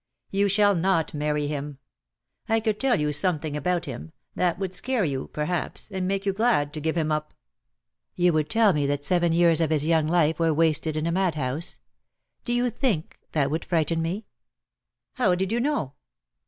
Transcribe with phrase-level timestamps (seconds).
[0.31, 1.77] You shall not marry him.
[2.49, 6.33] I could tell you something about him— that would scare you, perhaps, and make you
[6.33, 7.35] glad to give him up."
[8.15, 11.11] "You would tell me that seven years of his young life were wasted in a
[11.11, 11.77] mad house.
[12.45, 14.25] Do you think that would frighten me?":.;.
[15.17, 15.93] "How did you know?"